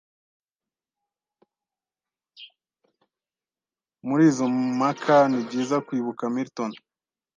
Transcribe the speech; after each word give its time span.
Muri 4.07 4.23
izo 4.31 4.45
mpaka 4.77 5.15
nibyiza 5.29 5.75
kwibuka 5.87 6.23
Milton 6.35 6.71